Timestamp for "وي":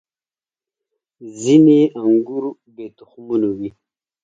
3.57-3.69